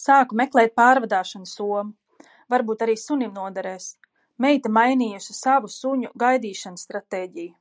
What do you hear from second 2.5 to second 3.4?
Varbūt arī sunim